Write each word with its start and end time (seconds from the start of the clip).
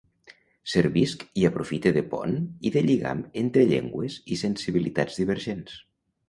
Servisc 0.71 1.25
i 1.41 1.43
aprofite 1.49 1.91
de 1.97 2.03
pont 2.13 2.33
i 2.69 2.71
de 2.77 2.83
lligam 2.87 3.21
entre 3.43 3.67
llengües 3.73 4.17
i 4.37 4.39
sensibilitats 4.45 5.21
divergents. 5.23 5.79